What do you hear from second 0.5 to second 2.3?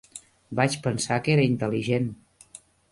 Vaig pensar que era intel·ligent.